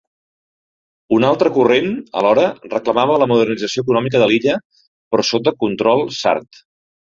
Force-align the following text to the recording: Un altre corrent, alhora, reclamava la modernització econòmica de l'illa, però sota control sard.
Un 1.17 1.27
altre 1.27 1.51
corrent, 1.57 1.91
alhora, 2.21 2.47
reclamava 2.71 3.19
la 3.25 3.29
modernització 3.33 3.85
econòmica 3.85 4.25
de 4.25 4.31
l'illa, 4.33 4.59
però 5.13 5.29
sota 5.31 5.57
control 5.67 6.05
sard. 6.25 6.63